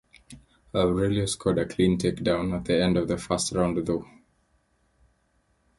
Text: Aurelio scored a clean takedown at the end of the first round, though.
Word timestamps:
Aurelio 0.73 1.27
scored 1.27 1.59
a 1.59 1.65
clean 1.67 1.95
takedown 1.95 2.55
at 2.57 2.65
the 2.65 2.81
end 2.83 2.97
of 2.97 3.07
the 3.07 3.19
first 3.19 3.51
round, 3.51 3.85
though. 3.85 4.07